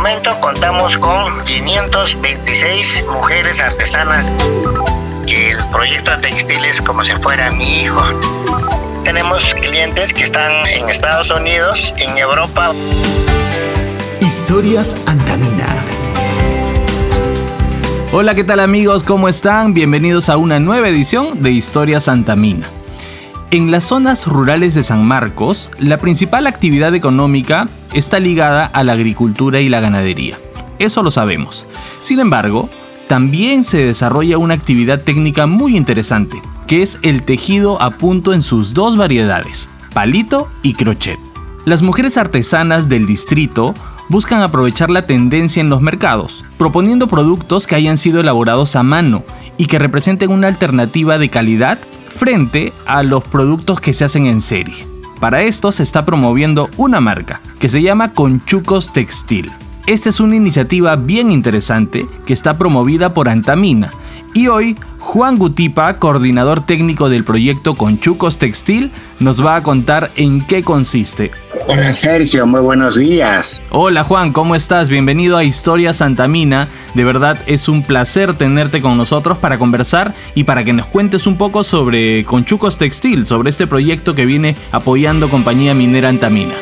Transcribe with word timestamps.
momento 0.00 0.30
contamos 0.40 0.96
con 0.96 1.44
526 1.44 3.04
mujeres 3.12 3.60
artesanas 3.60 4.32
que 5.26 5.50
el 5.50 5.58
proyecto 5.66 6.18
textil 6.22 6.64
es 6.64 6.80
como 6.80 7.04
si 7.04 7.12
fuera 7.16 7.50
mi 7.50 7.82
hijo. 7.82 8.00
Tenemos 9.04 9.52
clientes 9.52 10.14
que 10.14 10.22
están 10.22 10.66
en 10.68 10.88
Estados 10.88 11.30
Unidos, 11.30 11.92
en 11.98 12.16
Europa. 12.16 12.72
Historias 14.22 14.96
Antamina. 15.06 15.66
Hola, 18.10 18.34
¿qué 18.34 18.44
tal 18.44 18.60
amigos? 18.60 19.04
¿Cómo 19.04 19.28
están? 19.28 19.74
Bienvenidos 19.74 20.30
a 20.30 20.38
una 20.38 20.58
nueva 20.58 20.88
edición 20.88 21.42
de 21.42 21.50
Historias 21.50 22.08
Antamina. 22.08 22.66
En 23.52 23.72
las 23.72 23.82
zonas 23.82 24.28
rurales 24.28 24.74
de 24.74 24.84
San 24.84 25.04
Marcos, 25.04 25.70
la 25.80 25.98
principal 25.98 26.46
actividad 26.46 26.94
económica 26.94 27.66
está 27.92 28.20
ligada 28.20 28.64
a 28.66 28.84
la 28.84 28.92
agricultura 28.92 29.60
y 29.60 29.68
la 29.68 29.80
ganadería. 29.80 30.38
Eso 30.78 31.02
lo 31.02 31.10
sabemos. 31.10 31.66
Sin 32.00 32.20
embargo, 32.20 32.70
también 33.08 33.64
se 33.64 33.84
desarrolla 33.84 34.38
una 34.38 34.54
actividad 34.54 35.00
técnica 35.02 35.48
muy 35.48 35.76
interesante, 35.76 36.40
que 36.68 36.82
es 36.82 37.00
el 37.02 37.24
tejido 37.24 37.82
a 37.82 37.90
punto 37.90 38.34
en 38.34 38.42
sus 38.42 38.72
dos 38.72 38.96
variedades, 38.96 39.68
palito 39.92 40.48
y 40.62 40.74
crochet. 40.74 41.18
Las 41.64 41.82
mujeres 41.82 42.18
artesanas 42.18 42.88
del 42.88 43.04
distrito 43.04 43.74
buscan 44.08 44.42
aprovechar 44.42 44.90
la 44.90 45.06
tendencia 45.06 45.60
en 45.60 45.70
los 45.70 45.80
mercados, 45.80 46.44
proponiendo 46.56 47.08
productos 47.08 47.66
que 47.66 47.74
hayan 47.74 47.98
sido 47.98 48.20
elaborados 48.20 48.76
a 48.76 48.84
mano 48.84 49.24
y 49.58 49.66
que 49.66 49.80
representen 49.80 50.30
una 50.30 50.46
alternativa 50.46 51.18
de 51.18 51.30
calidad 51.30 51.80
frente 52.20 52.74
a 52.84 53.02
los 53.02 53.24
productos 53.24 53.80
que 53.80 53.94
se 53.94 54.04
hacen 54.04 54.26
en 54.26 54.42
serie. 54.42 54.86
Para 55.20 55.40
esto 55.40 55.72
se 55.72 55.82
está 55.82 56.04
promoviendo 56.04 56.68
una 56.76 57.00
marca 57.00 57.40
que 57.58 57.70
se 57.70 57.80
llama 57.80 58.12
Conchucos 58.12 58.92
Textil. 58.92 59.50
Esta 59.86 60.10
es 60.10 60.20
una 60.20 60.36
iniciativa 60.36 60.96
bien 60.96 61.30
interesante 61.30 62.06
que 62.26 62.34
está 62.34 62.58
promovida 62.58 63.14
por 63.14 63.30
Antamina 63.30 63.90
y 64.34 64.48
hoy 64.48 64.76
Juan 64.98 65.36
Gutipa, 65.36 65.94
coordinador 65.94 66.60
técnico 66.60 67.08
del 67.08 67.24
proyecto 67.24 67.74
Conchucos 67.74 68.36
Textil, 68.36 68.92
nos 69.18 69.42
va 69.42 69.56
a 69.56 69.62
contar 69.62 70.10
en 70.16 70.42
qué 70.46 70.62
consiste. 70.62 71.30
Hola 71.72 71.92
Sergio, 71.92 72.48
muy 72.48 72.60
buenos 72.60 72.96
días. 72.96 73.62
Hola 73.70 74.02
Juan, 74.02 74.32
¿cómo 74.32 74.56
estás? 74.56 74.90
Bienvenido 74.90 75.36
a 75.36 75.44
Historia 75.44 75.94
Santamina. 75.94 76.66
De 76.94 77.04
verdad 77.04 77.38
es 77.46 77.68
un 77.68 77.84
placer 77.84 78.34
tenerte 78.34 78.82
con 78.82 78.96
nosotros 78.96 79.38
para 79.38 79.56
conversar 79.56 80.12
y 80.34 80.42
para 80.42 80.64
que 80.64 80.72
nos 80.72 80.88
cuentes 80.88 81.28
un 81.28 81.36
poco 81.38 81.62
sobre 81.62 82.24
Conchucos 82.24 82.76
Textil, 82.76 83.24
sobre 83.24 83.50
este 83.50 83.68
proyecto 83.68 84.16
que 84.16 84.26
viene 84.26 84.56
apoyando 84.72 85.30
compañía 85.30 85.72
minera 85.72 86.08
Antamina. 86.08 86.54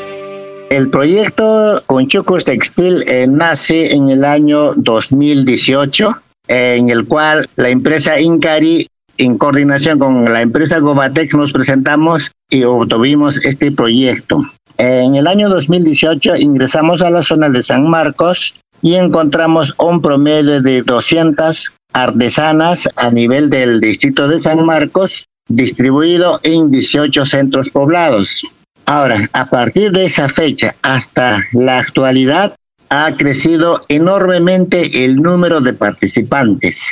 El 0.68 0.90
proyecto 0.90 1.82
Conchucos 1.86 2.44
Textil 2.44 3.02
eh, 3.08 3.26
nace 3.26 3.94
en 3.94 4.10
el 4.10 4.26
año 4.26 4.74
2018, 4.74 6.20
en 6.48 6.90
el 6.90 7.06
cual 7.06 7.46
la 7.56 7.70
empresa 7.70 8.20
Incari 8.20 8.86
en 9.16 9.38
coordinación 9.38 9.98
con 9.98 10.30
la 10.30 10.42
empresa 10.42 10.80
Gobatex 10.80 11.34
nos 11.34 11.50
presentamos 11.50 12.30
y 12.50 12.64
obtuvimos 12.64 13.42
este 13.42 13.72
proyecto. 13.72 14.42
En 14.78 15.16
el 15.16 15.26
año 15.26 15.48
2018 15.48 16.36
ingresamos 16.36 17.02
a 17.02 17.10
la 17.10 17.24
zona 17.24 17.48
de 17.48 17.64
San 17.64 17.90
Marcos 17.90 18.54
y 18.80 18.94
encontramos 18.94 19.74
un 19.76 20.00
promedio 20.00 20.62
de 20.62 20.82
200 20.82 21.72
artesanas 21.92 22.88
a 22.94 23.10
nivel 23.10 23.50
del 23.50 23.80
distrito 23.80 24.28
de 24.28 24.38
San 24.38 24.64
Marcos, 24.64 25.24
distribuido 25.48 26.38
en 26.44 26.70
18 26.70 27.26
centros 27.26 27.70
poblados. 27.70 28.46
Ahora, 28.86 29.28
a 29.32 29.50
partir 29.50 29.90
de 29.90 30.04
esa 30.04 30.28
fecha 30.28 30.76
hasta 30.82 31.42
la 31.52 31.80
actualidad, 31.80 32.54
ha 32.88 33.16
crecido 33.16 33.84
enormemente 33.88 35.04
el 35.04 35.16
número 35.16 35.60
de 35.60 35.72
participantes. 35.72 36.86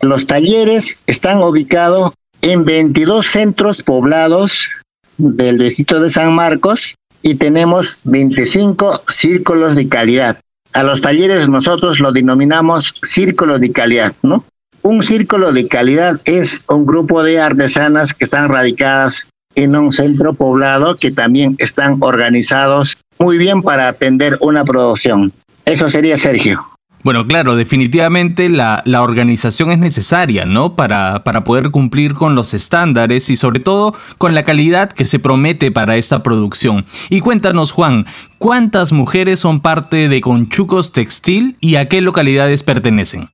Los 0.00 0.28
talleres 0.28 1.00
están 1.08 1.42
ubicados 1.42 2.12
en 2.42 2.64
22 2.64 3.26
centros 3.26 3.82
poblados 3.82 4.68
del 5.16 5.58
distrito 5.58 5.98
de 5.98 6.10
San 6.10 6.32
Marcos 6.32 6.94
y 7.24 7.36
tenemos 7.36 8.00
25 8.04 9.02
círculos 9.08 9.74
de 9.74 9.88
calidad. 9.88 10.38
A 10.74 10.82
los 10.82 11.00
talleres 11.00 11.48
nosotros 11.48 11.98
lo 11.98 12.12
denominamos 12.12 12.94
círculo 13.02 13.58
de 13.58 13.72
calidad, 13.72 14.12
¿no? 14.22 14.44
Un 14.82 15.02
círculo 15.02 15.52
de 15.52 15.66
calidad 15.66 16.20
es 16.26 16.62
un 16.68 16.84
grupo 16.84 17.22
de 17.22 17.40
artesanas 17.40 18.12
que 18.12 18.26
están 18.26 18.50
radicadas 18.50 19.26
en 19.54 19.74
un 19.74 19.92
centro 19.92 20.34
poblado 20.34 20.96
que 20.96 21.10
también 21.10 21.56
están 21.58 21.96
organizados 22.00 22.98
muy 23.18 23.38
bien 23.38 23.62
para 23.62 23.88
atender 23.88 24.36
una 24.40 24.64
producción. 24.64 25.32
Eso 25.64 25.88
sería 25.88 26.18
Sergio. 26.18 26.73
Bueno, 27.04 27.26
claro, 27.26 27.54
definitivamente 27.54 28.48
la, 28.48 28.82
la 28.86 29.02
organización 29.02 29.70
es 29.70 29.78
necesaria, 29.78 30.46
¿no? 30.46 30.74
Para, 30.74 31.22
para, 31.22 31.44
poder 31.44 31.70
cumplir 31.70 32.14
con 32.14 32.34
los 32.34 32.54
estándares 32.54 33.28
y 33.28 33.36
sobre 33.36 33.60
todo 33.60 33.94
con 34.16 34.34
la 34.34 34.44
calidad 34.44 34.90
que 34.90 35.04
se 35.04 35.18
promete 35.18 35.70
para 35.70 35.98
esta 35.98 36.22
producción. 36.22 36.86
Y 37.10 37.20
cuéntanos, 37.20 37.72
Juan, 37.72 38.06
¿cuántas 38.38 38.92
mujeres 38.92 39.38
son 39.38 39.60
parte 39.60 40.08
de 40.08 40.22
Conchucos 40.22 40.92
Textil 40.92 41.58
y 41.60 41.76
a 41.76 41.90
qué 41.90 42.00
localidades 42.00 42.62
pertenecen? 42.62 43.28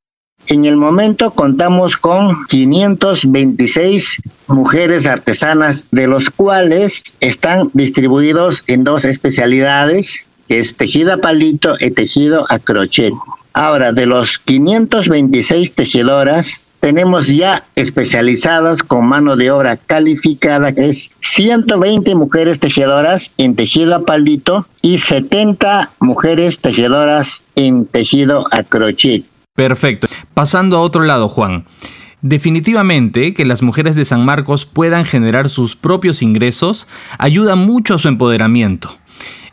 En 0.49 0.65
el 0.65 0.77
momento 0.77 1.31
contamos 1.31 1.97
con 1.97 2.45
526 2.49 4.21
mujeres 4.49 5.07
artesanas, 5.07 5.87
de 5.93 6.09
los 6.09 6.29
cuales 6.31 7.05
están 7.21 7.71
distribuidos 7.73 8.65
en 8.67 8.83
dos 8.83 9.05
especialidades, 9.05 10.25
que 10.49 10.59
es 10.59 10.75
tejido 10.75 11.13
a 11.13 11.19
palito 11.19 11.77
y 11.79 11.93
tejido 11.93 12.47
a 12.49 12.59
crochet. 12.59 13.13
Ahora, 13.53 13.93
de 13.93 14.07
los 14.07 14.39
526 14.39 15.75
tejedoras, 15.75 16.73
tenemos 16.81 17.29
ya 17.29 17.65
especializadas 17.77 18.83
con 18.83 19.07
mano 19.07 19.37
de 19.37 19.51
obra 19.51 19.77
calificada, 19.77 20.75
que 20.75 20.91
es 20.91 21.11
120 21.21 22.15
mujeres 22.15 22.59
tejedoras 22.59 23.33
en 23.37 23.55
tejido 23.55 23.95
a 23.95 24.05
palito 24.05 24.67
y 24.81 24.99
70 24.99 25.93
mujeres 26.01 26.61
tejedoras 26.61 27.45
en 27.55 27.87
tejido 27.87 28.47
a 28.51 28.63
crochet. 28.63 29.25
Perfecto. 29.55 30.09
Pasando 30.33 30.79
a 30.79 30.81
otro 30.81 31.03
lado, 31.03 31.29
Juan. 31.29 31.65
Definitivamente 32.23 33.35
que 33.35 33.45
las 33.45 33.63
mujeres 33.63 33.95
de 33.95 34.05
San 34.05 34.25
Marcos 34.25 34.67
puedan 34.67 35.05
generar 35.05 35.49
sus 35.49 35.75
propios 35.77 36.23
ingresos 36.23 36.87
ayuda 37.19 37.57
mucho 37.57 37.95
a 37.95 37.99
su 37.99 38.09
empoderamiento. 38.09 38.91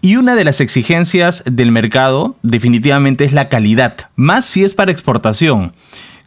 Y 0.01 0.17
una 0.17 0.35
de 0.35 0.45
las 0.45 0.61
exigencias 0.61 1.43
del 1.47 1.73
mercado 1.73 2.37
definitivamente 2.43 3.25
es 3.25 3.33
la 3.33 3.47
calidad, 3.47 4.11
más 4.15 4.45
si 4.45 4.65
es 4.65 4.75
para 4.75 4.93
exportación. 4.93 5.73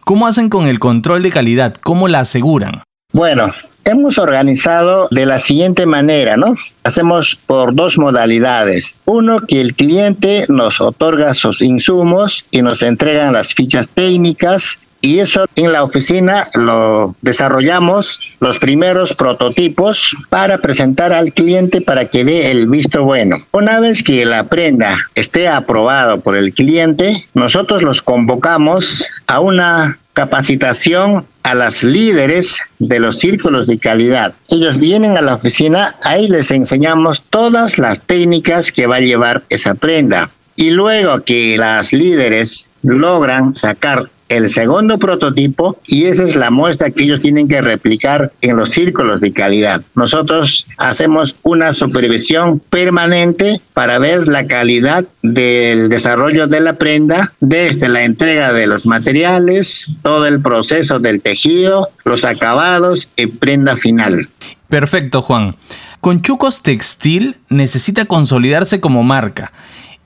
¿Cómo 0.04 0.28
hacen 0.28 0.50
con 0.50 0.68
el 0.68 0.80
control 0.80 1.24
de 1.24 1.32
calidad? 1.32 1.76
¿Cómo 1.82 2.08
la 2.08 2.22
aseguran? 2.22 2.84
Bueno, 3.12 3.52
hemos 3.86 4.20
organizado 4.20 5.08
de 5.10 5.26
la 5.26 5.40
siguiente 5.40 5.88
manera, 5.88 6.38
¿no? 6.38 6.56
Hacemos 6.84 7.36
por 7.36 7.74
dos 7.74 7.98
modalidades. 7.98 8.98
Uno, 9.06 9.42
que 9.48 9.60
el 9.62 9.74
cliente 9.74 10.46
nos 10.48 10.80
otorga 10.80 11.34
sus 11.34 11.64
insumos 11.64 12.46
y 12.52 12.62
nos 12.62 12.84
entregan 12.84 13.34
las 13.34 13.56
fichas 13.56 13.90
técnicas 13.90 14.80
y 15.02 15.20
eso 15.20 15.46
en 15.56 15.72
la 15.72 15.84
oficina 15.84 16.50
lo 16.54 17.16
desarrollamos 17.22 18.20
los 18.42 18.60
primeros 18.60 19.16
prototipos 19.16 20.16
para 20.30 20.60
presentar 20.60 21.12
al 21.12 21.34
cliente 21.34 21.82
para 21.82 22.06
que 22.06 22.24
dé 22.24 22.52
el 22.52 22.68
visto 22.68 23.06
bueno. 23.06 23.44
Una 23.52 23.80
vez 23.80 24.04
que 24.04 24.24
la 24.26 24.44
prenda 24.50 24.98
esté 25.16 25.48
aprobado 25.48 26.20
por 26.20 26.36
el 26.36 26.54
cliente, 26.54 27.28
nosotros 27.34 27.82
los 27.82 28.04
convocamos 28.04 29.10
a 29.26 29.40
una 29.40 29.98
capacitación 30.20 31.26
a 31.44 31.56
las 31.56 31.82
líderes 31.82 32.60
de 32.78 33.00
los 33.00 33.20
círculos 33.20 33.68
de 33.68 33.80
calidad. 33.80 34.36
Ellos 34.50 34.78
vienen 34.78 35.18
a 35.18 35.22
la 35.22 35.36
oficina, 35.36 35.96
ahí 36.04 36.28
les 36.28 36.52
enseñamos 36.52 37.24
todas 37.30 37.78
las 37.78 38.02
técnicas 38.02 38.74
que 38.74 38.86
va 38.86 38.98
a 38.98 39.00
llevar 39.00 39.44
esa 39.48 39.76
prenda. 39.76 40.30
Y 40.58 40.72
luego 40.72 41.24
que 41.24 41.58
las 41.58 41.94
líderes 41.94 42.70
logran 42.84 43.56
sacar 43.56 44.10
el 44.30 44.50
segundo 44.50 45.00
prototipo 45.00 45.78
y 45.86 46.06
esa 46.06 46.24
es 46.24 46.36
la 46.36 46.52
muestra 46.52 46.92
que 46.92 47.04
ellos 47.04 47.22
tienen 47.22 47.48
que 47.48 47.62
replicar 47.62 48.32
en 48.42 48.58
los 48.58 48.70
círculos 48.70 49.20
de 49.20 49.34
calidad. 49.34 49.82
Nosotros 49.96 50.68
hacemos 50.78 51.36
una 51.44 51.74
supervisión 51.74 52.60
permanente 52.60 53.60
para 53.74 53.98
ver 54.00 54.28
la 54.28 54.48
calidad 54.48 55.06
del 55.24 55.90
desarrollo 55.90 56.48
de 56.48 56.62
la 56.62 56.74
prenda, 56.74 57.34
desde 57.40 57.90
la 57.90 58.04
entrega 58.04 58.54
de 58.54 58.68
los 58.68 58.86
materiales, 58.86 59.88
todo 60.04 60.28
el 60.28 60.42
proceso 60.42 61.00
del 61.00 61.22
tejido, 61.22 61.90
los 62.06 62.24
acabados 62.24 63.10
y 63.18 63.28
prenda 63.28 63.76
final. 63.78 64.30
Perfecto, 64.70 65.24
Juan. 65.24 65.56
Conchucos 66.00 66.62
Textil 66.62 67.36
necesita 67.50 68.06
consolidarse 68.06 68.80
como 68.80 69.04
marca 69.04 69.52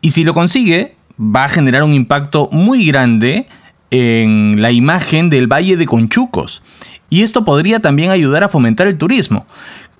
y 0.02 0.12
si 0.12 0.24
lo 0.24 0.34
consigue, 0.34 0.96
va 1.20 1.46
a 1.46 1.50
generar 1.50 1.84
un 1.84 1.94
impacto 1.94 2.50
muy 2.52 2.86
grande 2.86 3.48
en 3.94 4.60
la 4.60 4.72
imagen 4.72 5.30
del 5.30 5.45
Valle 5.45 5.78
de 5.78 5.86
Conchucos. 5.86 6.63
Y 7.12 7.22
esto 7.22 7.45
podría 7.45 7.80
también 7.80 8.10
ayudar 8.10 8.44
a 8.44 8.50
fomentar 8.50 8.88
el 8.88 8.98
turismo. 8.98 9.45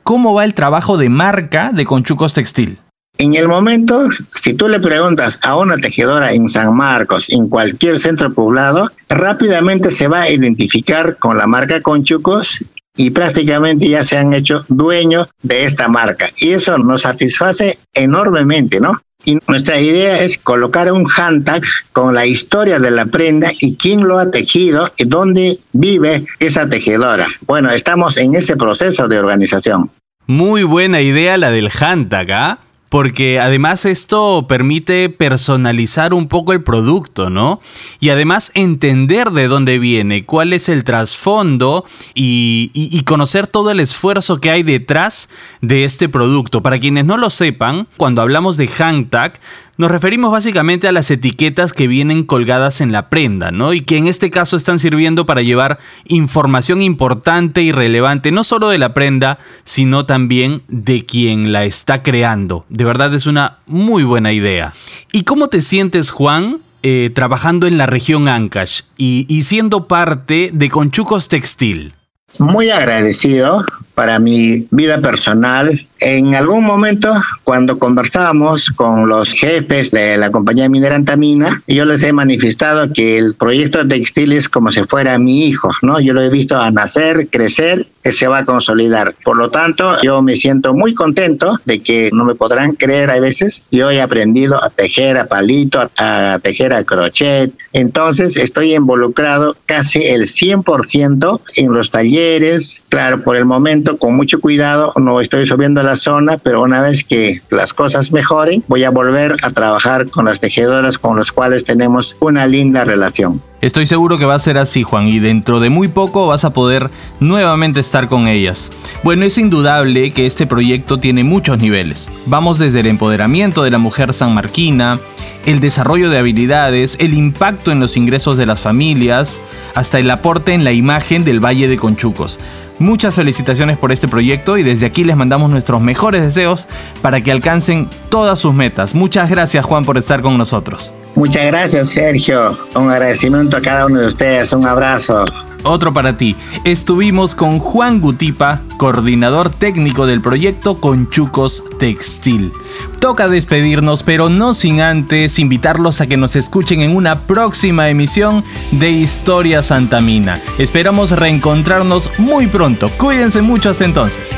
¿Cómo 0.02 0.34
va 0.34 0.46
el 0.46 0.56
trabajo 0.56 0.98
de 0.98 1.10
marca 1.10 1.72
de 1.72 1.86
Conchucos 1.86 2.34
Textil? 2.34 2.80
En 3.20 3.36
el 3.36 3.48
momento, 3.48 4.10
si 4.32 4.56
tú 4.56 4.68
le 4.68 4.80
preguntas 4.80 5.40
a 5.44 5.56
una 5.58 5.78
tejedora 5.78 6.34
en 6.34 6.50
San 6.50 6.76
Marcos, 6.76 7.30
en 7.30 7.48
cualquier 7.48 8.00
centro 8.00 8.34
poblado, 8.34 8.90
rápidamente 9.10 9.92
se 9.92 10.08
va 10.08 10.22
a 10.22 10.32
identificar 10.32 11.18
con 11.18 11.38
la 11.38 11.46
marca 11.46 11.80
Conchucos 11.82 12.66
y 12.98 13.12
prácticamente 13.12 13.88
ya 13.88 14.04
se 14.04 14.18
han 14.18 14.34
hecho 14.34 14.66
dueños 14.70 15.30
de 15.44 15.66
esta 15.66 15.88
marca. 15.88 16.32
Y 16.38 16.54
eso 16.54 16.80
nos 16.80 17.04
satisface 17.04 17.78
enormemente, 17.94 18.80
¿no? 18.80 19.00
Y 19.26 19.38
nuestra 19.48 19.80
idea 19.80 20.22
es 20.22 20.38
colocar 20.38 20.92
un 20.92 21.08
handtag 21.10 21.64
con 21.92 22.14
la 22.14 22.26
historia 22.26 22.80
de 22.80 22.92
la 22.92 23.06
prenda 23.06 23.52
y 23.58 23.76
quién 23.76 24.08
lo 24.08 24.20
ha 24.20 24.30
tejido 24.30 24.92
y 24.98 25.06
dónde 25.06 25.60
vive 25.72 26.26
esa 26.40 26.70
tejedora. 26.70 27.28
Bueno, 27.48 27.70
estamos 27.70 28.18
en 28.18 28.36
ese 28.36 28.58
proceso 28.58 29.08
de 29.08 29.20
organización. 29.20 29.90
Muy 30.26 30.64
buena 30.64 31.02
idea 31.02 31.38
la 31.38 31.52
del 31.52 31.70
handtag, 31.70 32.32
¿ah? 32.32 32.60
Porque 32.94 33.40
además 33.40 33.88
esto 33.88 34.46
permite 34.48 35.10
personalizar 35.10 36.14
un 36.14 36.28
poco 36.28 36.54
el 36.54 36.62
producto, 36.62 37.32
¿no? 37.32 37.60
Y 38.00 38.10
además 38.10 38.52
entender 38.54 39.32
de 39.32 39.48
dónde 39.48 39.80
viene, 39.80 40.26
cuál 40.26 40.54
es 40.54 40.70
el 40.70 40.84
trasfondo 40.84 41.86
y, 42.14 43.02
conocer 43.08 43.48
todo 43.48 43.72
el 43.72 43.80
esfuerzo 43.80 44.40
que 44.40 44.52
hay 44.52 44.62
detrás 44.62 45.28
de 45.60 45.86
este 45.86 46.08
producto. 46.08 46.62
Para 46.62 46.78
quienes 46.78 47.06
no 47.06 47.18
lo 47.18 47.32
sepan, 47.32 47.88
cuando 47.98 48.22
hablamos 48.22 48.58
de 48.58 48.68
hangtag, 48.68 49.40
nos 49.78 49.90
referimos 49.90 50.32
básicamente 50.32 50.88
a 50.88 50.92
las 50.92 51.10
etiquetas 51.10 51.74
que 51.74 51.88
vienen 51.88 52.24
colgadas 52.24 52.80
en 52.82 52.92
la 52.92 53.10
prenda, 53.10 53.52
¿no? 53.52 53.74
Y 53.74 53.82
que 53.82 53.98
en 53.98 54.08
este 54.08 54.30
caso 54.30 54.56
están 54.56 54.78
sirviendo 54.78 55.26
para 55.26 55.42
llevar 55.42 55.80
información 56.06 56.82
importante 56.82 57.64
y 57.64 57.72
relevante, 57.72 58.32
no 58.32 58.44
solo 58.44 58.70
de 58.70 58.78
la 58.78 58.94
prenda, 58.94 59.40
sino 59.64 60.06
también 60.06 60.62
de 60.68 61.06
quien 61.06 61.52
la 61.52 61.64
está 61.64 62.04
creando. 62.04 62.66
De 62.70 62.84
verdad 62.84 63.14
es 63.16 63.26
una 63.26 63.58
muy 63.66 64.04
buena 64.04 64.32
idea. 64.32 64.74
¿Y 65.12 65.24
cómo 65.24 65.48
te 65.48 65.62
sientes, 65.62 66.12
Juan, 66.12 66.62
eh, 66.84 67.10
trabajando 67.16 67.66
en 67.66 67.78
la 67.78 67.88
región 67.88 68.28
Ancash 68.28 68.82
y, 68.96 69.26
y 69.28 69.42
siendo 69.42 69.88
parte 69.88 70.52
de 70.54 70.70
Conchucos 70.70 71.30
Textil? 71.30 71.94
Muy 72.40 72.72
agradecido 72.72 73.64
para 73.94 74.20
mi 74.20 74.68
vida 74.72 75.00
personal. 75.02 75.88
En 76.00 76.36
algún 76.36 76.64
momento, 76.64 77.14
cuando 77.44 77.78
conversábamos 77.78 78.70
con 78.72 79.08
los 79.08 79.34
jefes 79.34 79.92
de 79.92 80.18
la 80.18 80.32
compañía 80.32 80.68
minera 80.68 80.96
Antamina, 80.96 81.62
yo 81.68 81.86
les 81.86 82.04
he 82.04 82.12
manifestado 82.12 82.92
que 82.92 83.18
el 83.18 83.36
proyecto 83.36 83.88
textil 83.88 84.34
es 84.34 84.50
como 84.50 84.72
si 84.72 84.84
fuera 84.86 85.18
mi 85.20 85.46
hijo, 85.46 85.70
¿no? 85.82 86.00
Yo 86.00 86.14
lo 86.14 86.22
he 86.22 86.30
visto 86.30 86.60
a 86.60 86.72
nacer, 86.72 87.30
crecer, 87.30 87.88
se 88.12 88.28
va 88.28 88.40
a 88.40 88.46
consolidar. 88.46 89.16
Por 89.24 89.38
lo 89.38 89.50
tanto, 89.50 90.02
yo 90.02 90.22
me 90.22 90.36
siento 90.36 90.74
muy 90.74 90.94
contento 90.94 91.60
de 91.66 91.82
que 91.82 92.10
no 92.14 92.26
me 92.26 92.36
podrán 92.36 92.74
creer 92.74 93.12
a 93.12 93.20
veces. 93.20 93.66
Yo 93.72 93.92
he 93.92 94.02
aprendido 94.02 94.64
a 94.64 94.70
tejer 94.70 95.18
a 95.18 95.26
palito, 95.26 95.80
a, 95.80 96.34
a 96.34 96.40
tejer 96.40 96.74
a 96.74 96.84
crochet. 96.84 97.54
Entonces, 97.72 98.38
estoy 98.38 98.76
involucrado 98.76 99.56
casi 99.66 100.04
el 100.04 100.24
100% 100.24 101.42
en 101.56 101.74
los 101.74 101.92
talleres. 101.92 102.84
Claro, 102.90 103.24
por 103.24 103.36
el 103.36 103.46
momento 103.46 103.98
con 103.98 104.16
mucho 104.16 104.40
cuidado, 104.40 104.94
no 104.98 105.22
estoy 105.22 105.46
subiendo 105.46 105.84
la 105.84 105.96
zona, 105.96 106.38
pero 106.38 106.62
una 106.62 106.82
vez 106.82 107.04
que 107.04 107.42
las 107.50 107.74
cosas 107.74 108.12
mejoren, 108.12 108.64
voy 108.68 108.84
a 108.84 108.90
volver 108.90 109.36
a 109.44 109.52
trabajar 109.52 110.10
con 110.10 110.26
las 110.26 110.40
tejedoras 110.40 110.98
con 110.98 111.18
las 111.18 111.32
cuales 111.32 111.64
tenemos 111.64 112.18
una 112.20 112.46
linda 112.48 112.84
relación. 112.84 113.42
Estoy 113.64 113.86
seguro 113.86 114.18
que 114.18 114.26
va 114.26 114.36
a 114.36 114.40
ser 114.40 114.58
así, 114.58 114.84
Juan, 114.84 115.08
y 115.08 115.20
dentro 115.20 115.62
de 115.62 115.70
muy 115.70 115.88
poco 115.88 116.28
vas 116.28 116.44
a 116.44 116.52
poder 116.52 116.92
nuevamente 117.22 117.80
estar 117.80 118.10
con 118.10 118.28
ellas. 118.28 118.70
Bueno, 119.04 119.24
es 119.24 119.38
indudable 119.38 120.12
que 120.12 120.26
este 120.26 120.46
proyecto 120.46 121.00
tiene 121.00 121.24
muchos 121.24 121.60
niveles. 121.60 122.10
Vamos 122.26 122.60
desde 122.60 122.82
el 122.82 122.88
empoderamiento 122.88 123.64
de 123.64 123.72
la 123.72 123.78
mujer 123.78 124.12
sanmarquina, 124.12 125.00
el 125.46 125.62
desarrollo 125.62 126.10
de 126.10 126.18
habilidades, 126.18 126.98
el 127.00 127.14
impacto 127.14 127.72
en 127.72 127.80
los 127.80 127.96
ingresos 127.96 128.36
de 128.36 128.46
las 128.46 128.60
familias, 128.60 129.40
hasta 129.76 129.98
el 129.98 130.12
aporte 130.12 130.52
en 130.52 130.66
la 130.66 130.74
imagen 130.74 131.24
del 131.24 131.40
Valle 131.40 131.70
de 131.70 131.78
Conchucos. 131.78 132.42
Muchas 132.80 133.16
felicitaciones 133.16 133.78
por 133.78 133.94
este 133.94 134.10
proyecto 134.10 134.58
y 134.58 134.64
desde 134.64 134.88
aquí 134.88 135.06
les 135.06 135.16
mandamos 135.16 135.50
nuestros 135.50 135.80
mejores 135.80 136.22
deseos 136.22 136.68
para 137.02 137.22
que 137.22 137.32
alcancen 137.32 137.88
todas 138.10 138.40
sus 138.40 138.54
metas. 138.54 138.94
Muchas 138.94 139.30
gracias 139.30 139.66
Juan 139.66 139.86
por 139.86 139.98
estar 139.98 140.22
con 140.22 140.38
nosotros. 140.38 140.92
Muchas 141.16 141.46
gracias 141.46 141.90
Sergio. 141.90 142.58
Un 142.76 142.90
agradecimiento 142.90 143.58
a 143.58 143.62
cada 143.62 143.86
uno 143.86 144.00
de 144.00 144.08
ustedes. 144.08 144.52
Un 144.52 144.66
abrazo. 144.66 145.24
Otro 145.64 145.94
para 145.94 146.18
ti. 146.18 146.36
Estuvimos 146.66 147.36
con 147.36 147.60
Juan 147.60 148.02
Gutipa, 148.02 148.60
coordinador 148.78 149.50
técnico 149.50 150.06
del 150.06 150.22
proyecto 150.22 150.76
Conchucos 150.76 151.64
Textil. 151.80 152.52
Toca 153.00 153.30
despedirnos, 153.30 154.04
pero 154.04 154.30
no 154.30 154.54
sin 154.54 154.82
antes 154.82 155.40
invitarlos 155.40 156.02
a 156.02 156.08
que 156.08 156.18
nos 156.18 156.36
escuchen 156.36 156.82
en 156.82 156.96
una 156.96 157.20
próxima 157.20 157.90
emisión 157.90 158.44
de 158.72 158.92
Historia 158.92 159.64
Santa 159.64 160.02
Mina. 160.02 160.42
Esperamos 160.58 161.12
reencontrarnos 161.12 162.10
muy 162.18 162.48
pronto. 162.48 162.90
Cuídense 162.98 163.42
mucho 163.42 163.70
hasta 163.70 163.86
entonces. 163.86 164.38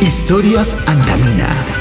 Historias 0.00 0.76
Antamina 0.88 1.73